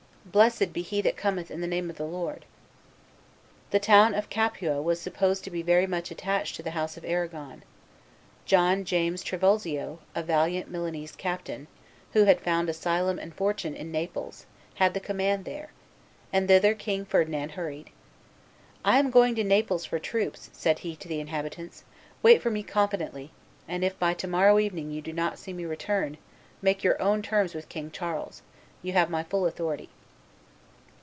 [0.23, 2.45] Blessed be he that cometh in the name of the Lord!'"
[3.71, 7.03] The town of Capua was supposed to be very much attached to the house of
[7.03, 7.63] Arragon;
[8.45, 11.67] John James Trivulzio, a valiant Milanese captain,
[12.13, 14.45] who had found asylum and fortune in Naples,
[14.75, 15.71] had the command there;
[16.31, 17.89] and thither King Ferdinand hurried.
[18.85, 21.83] "I am going to Naples for troops," said he to the inhabitants;
[22.23, 23.31] "wait for me confidently;
[23.67, 26.17] and if by to morrow evening you do not see me return,
[26.61, 28.41] make your own terms with King Charles;
[28.81, 29.89] you have my full authority."